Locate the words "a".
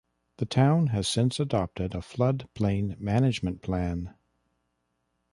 1.93-2.01